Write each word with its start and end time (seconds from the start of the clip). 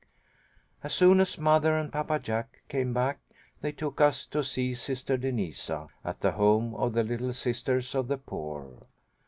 As 0.83 0.95
soon 0.95 1.19
as 1.19 1.37
mother 1.37 1.77
and 1.77 1.93
Papa 1.93 2.17
Jack 2.17 2.63
came 2.69 2.91
back, 2.91 3.19
they 3.61 3.71
took 3.71 4.01
us 4.01 4.25
to 4.25 4.43
see 4.43 4.73
Sister 4.73 5.15
Denisa 5.15 5.89
at 6.03 6.21
the 6.21 6.31
home 6.31 6.73
of 6.73 6.93
the 6.93 7.03
Little 7.03 7.33
Sisters 7.33 7.93
of 7.93 8.07
the 8.07 8.17
Poor. 8.17 8.87